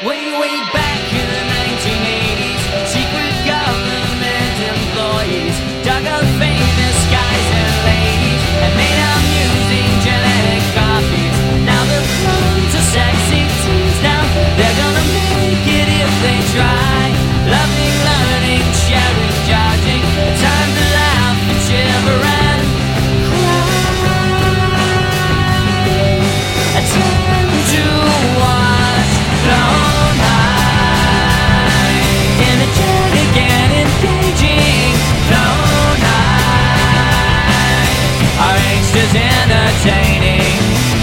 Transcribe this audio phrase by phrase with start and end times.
[0.00, 6.67] Way, way back in the 1980s, secret government employees dug out fame.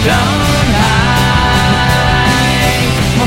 [0.00, 0.08] More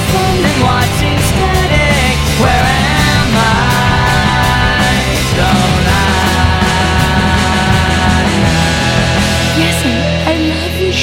[0.09, 3.53] fun than watching static Where am I?
[5.38, 6.01] Don't I?
[9.61, 9.77] Yes,
[10.25, 10.94] I love you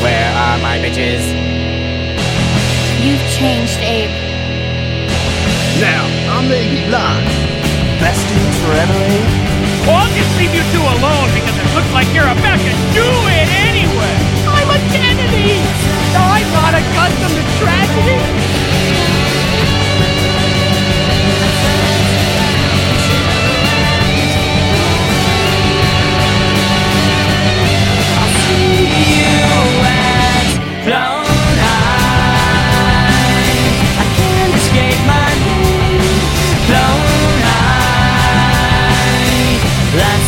[0.00, 1.26] Where are my bitches?
[3.02, 4.14] You've changed, Abe
[5.80, 7.26] Now, I may be blind
[7.98, 9.50] Best dudes forever, Abe?
[9.86, 10.99] Well, I'll just leave you two alone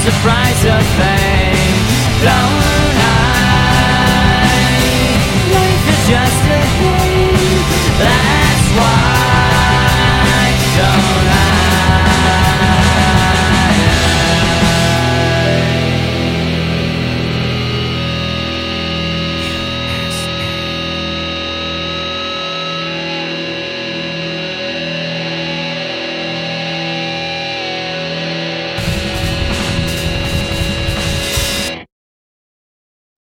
[0.05, 1.55] surprise of thing.
[2.21, 2.82] Flowers